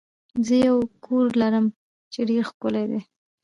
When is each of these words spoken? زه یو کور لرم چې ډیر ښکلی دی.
زه 0.45 0.55
یو 0.67 0.77
کور 1.05 1.25
لرم 1.41 1.65
چې 2.13 2.19
ډیر 2.29 2.41
ښکلی 2.49 2.85
دی. 2.91 3.01